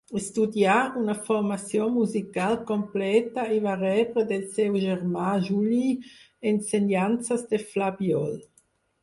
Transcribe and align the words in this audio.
Estudià 0.17 0.75
una 1.01 1.13
formació 1.25 1.89
musical 1.97 2.57
completa 2.71 3.43
i 3.57 3.61
va 3.67 3.75
rebre 3.83 4.25
del 4.33 4.47
seu 4.57 4.79
germà 4.87 5.29
Juli 5.51 5.93
ensenyances 6.55 7.47
de 7.55 7.63
flabiol. 7.69 8.35